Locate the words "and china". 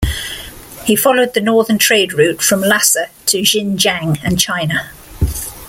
4.23-4.89